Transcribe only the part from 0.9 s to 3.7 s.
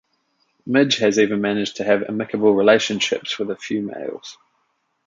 has even managed to have amicable relationships with a